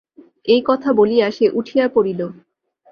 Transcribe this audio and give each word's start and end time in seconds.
এই 0.45 0.61
কথা 0.65 0.89
বলিয়া 0.93 1.27
সে 1.31 1.45
উঠিয়া 1.53 1.85
পড়িল। 1.87 2.21